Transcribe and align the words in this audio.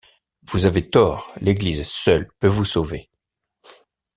Vous 0.41 0.65
avez 0.65 0.89
tort, 0.89 1.31
l’Église 1.41 1.87
seule 1.87 2.31
peut 2.39 2.47
vous 2.47 2.65
sauver... 2.65 3.11